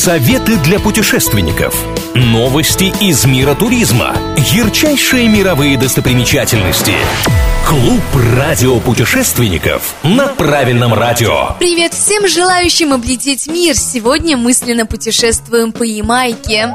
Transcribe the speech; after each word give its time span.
Советы 0.00 0.56
для 0.56 0.80
путешественников. 0.80 1.74
Новости 2.14 2.90
из 3.04 3.26
мира 3.26 3.54
туризма. 3.54 4.16
Ярчайшие 4.38 5.28
мировые 5.28 5.76
достопримечательности. 5.76 6.94
Клуб 7.68 8.00
радиопутешественников 8.34 9.94
на 10.02 10.28
правильном 10.28 10.94
радио. 10.94 11.50
Привет 11.58 11.92
всем 11.92 12.26
желающим 12.26 12.94
облететь 12.94 13.46
мир. 13.46 13.76
Сегодня 13.76 14.38
мысленно 14.38 14.86
путешествуем 14.86 15.70
по 15.70 15.82
Ямайке. 15.82 16.74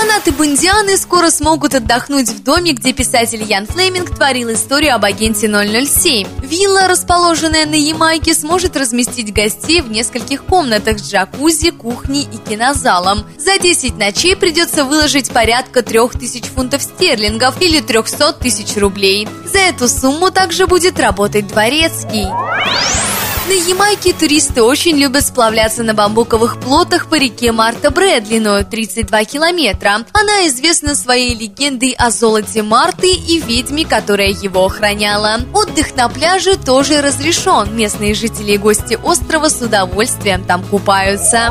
Фанаты 0.00 0.32
Бондианы 0.32 0.96
скоро 0.96 1.28
смогут 1.28 1.74
отдохнуть 1.74 2.30
в 2.30 2.42
доме, 2.42 2.72
где 2.72 2.94
писатель 2.94 3.42
Ян 3.42 3.66
Флеминг 3.66 4.14
творил 4.14 4.50
историю 4.50 4.94
об 4.94 5.04
агенте 5.04 5.46
007. 5.46 6.26
Вилла, 6.42 6.88
расположенная 6.88 7.66
на 7.66 7.74
Ямайке, 7.74 8.32
сможет 8.32 8.78
разместить 8.78 9.34
гостей 9.34 9.82
в 9.82 9.90
нескольких 9.90 10.44
комнатах 10.44 10.98
с 10.98 11.02
джакузи, 11.02 11.72
кухней 11.72 12.22
и 12.22 12.38
кинозалом. 12.38 13.26
За 13.38 13.58
10 13.58 13.98
ночей 13.98 14.36
придется 14.36 14.86
выложить 14.86 15.30
порядка 15.30 15.82
3000 15.82 16.48
фунтов 16.48 16.80
стерлингов 16.82 17.60
или 17.60 17.82
300 17.82 18.32
тысяч 18.32 18.78
рублей. 18.78 19.28
За 19.52 19.58
эту 19.58 19.86
сумму 19.86 20.30
также 20.30 20.66
будет 20.66 20.98
работать 20.98 21.46
дворецкий. 21.46 22.26
На 23.50 23.54
Ямайке 23.54 24.12
туристы 24.12 24.62
очень 24.62 24.96
любят 24.96 25.26
сплавляться 25.26 25.82
на 25.82 25.92
бамбуковых 25.92 26.60
плотах 26.60 27.08
по 27.08 27.16
реке 27.16 27.50
Марта 27.50 27.90
Бре 27.90 28.20
длиной 28.20 28.62
32 28.62 29.24
километра. 29.24 30.04
Она 30.12 30.46
известна 30.46 30.94
своей 30.94 31.34
легендой 31.34 31.96
о 31.98 32.12
золоте 32.12 32.62
Марты 32.62 33.08
и 33.12 33.40
ведьме, 33.40 33.84
которая 33.84 34.28
его 34.28 34.66
охраняла. 34.66 35.40
Отдых 35.52 35.96
на 35.96 36.08
пляже 36.08 36.58
тоже 36.58 37.02
разрешен. 37.02 37.74
Местные 37.74 38.14
жители 38.14 38.52
и 38.52 38.56
гости 38.56 38.96
острова 39.02 39.48
с 39.48 39.60
удовольствием 39.60 40.44
там 40.44 40.62
купаются. 40.62 41.50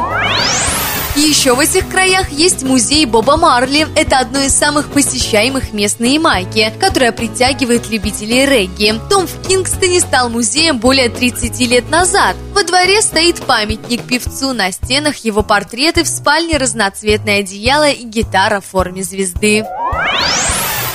Еще 1.20 1.54
в 1.54 1.60
этих 1.60 1.90
краях 1.90 2.30
есть 2.30 2.64
музей 2.64 3.06
Боба 3.06 3.36
Марли. 3.36 3.86
Это 3.94 4.20
одно 4.20 4.40
из 4.40 4.56
самых 4.56 4.90
посещаемых 4.90 5.74
мест 5.74 6.00
на 6.00 6.06
Ямайке, 6.06 6.72
которое 6.80 7.12
притягивает 7.12 7.90
любителей 7.90 8.46
регги. 8.46 8.94
Том 9.10 9.28
в 9.28 9.46
Кингстоне 9.46 10.00
стал 10.00 10.30
музеем 10.30 10.80
более 10.80 11.10
30 11.10 11.60
лет 11.68 11.90
назад. 11.90 12.38
Во 12.56 12.64
дворе 12.64 13.02
стоит 13.02 13.42
памятник 13.42 14.04
певцу, 14.04 14.54
на 14.54 14.72
стенах 14.72 15.18
его 15.18 15.44
портреты, 15.44 16.06
в 16.06 16.08
спальне 16.08 16.56
разноцветное 16.56 17.40
одеяло 17.40 17.90
и 17.90 18.06
гитара 18.06 18.62
в 18.62 18.66
форме 18.66 19.04
звезды. 19.04 19.66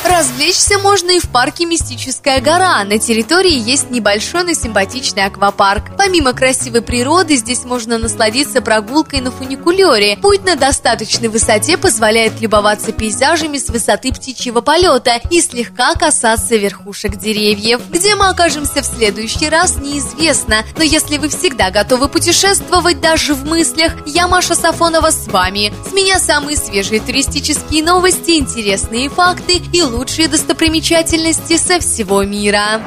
Развлечься 0.05 0.79
можно 0.79 1.13
и 1.13 1.19
в 1.19 1.31
парке 1.31 1.65
«Мистическая 1.65 2.41
гора». 2.43 2.85
На 2.85 2.99
территории 2.99 3.57
есть 3.57 3.91
небольшой, 3.91 4.45
но 4.45 4.53
симпатичный 4.53 5.25
аквапарк. 5.25 5.97
Помимо 5.97 6.35
красивой 6.35 6.83
природы, 6.83 7.37
здесь 7.37 7.65
можно 7.65 7.97
насладиться 7.97 8.61
прогулкой 8.61 9.23
на 9.23 9.31
фуникулере. 9.31 10.19
Путь 10.19 10.45
на 10.45 10.57
достаточной 10.57 11.29
высоте 11.29 11.79
позволяет 11.79 12.39
любоваться 12.43 12.93
пейзажами 12.93 13.57
с 13.57 13.71
высоты 13.71 14.13
птичьего 14.13 14.61
полета 14.61 15.21
и 15.31 15.41
слегка 15.41 15.95
касаться 15.95 16.57
верхушек 16.57 17.17
деревьев. 17.17 17.81
Где 17.89 18.15
мы 18.15 18.29
окажемся 18.29 18.83
в 18.83 18.87
следующий 18.87 19.49
раз, 19.49 19.77
неизвестно. 19.77 20.65
Но 20.77 20.85
если 20.85 21.17
вы 21.17 21.31
всегда 21.31 21.71
готовы 21.71 22.09
путешествовать 22.09 23.01
даже 23.01 23.35
в 23.35 23.47
мыслях, 23.47 23.95
я 24.05 24.29
Маша 24.29 24.55
Сафонова 24.55 25.11
с 25.11 25.29
вами. 25.29 25.73
С 25.89 25.95
меня 25.95 26.21
самые 26.21 26.59
свежие 26.59 27.01
туристические 27.01 27.83
новости, 27.83 28.33
интересные 28.33 29.09
факты 29.09 29.63
и 29.73 29.81
лучшие 29.95 30.29
достопримечательности 30.29 31.57
со 31.57 31.81
всего 31.81 32.23
мира. 32.25 32.83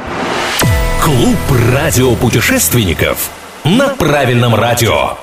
Клуб 1.01 1.37
радиопутешественников 1.73 3.31
на 3.63 3.89
правильном 3.89 4.53
радио. 4.53 5.17